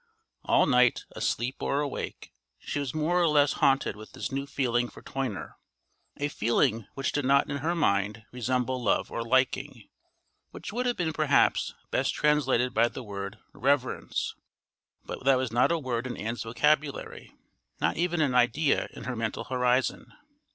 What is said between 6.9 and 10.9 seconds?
which did not in her mind resemble love or liking, which would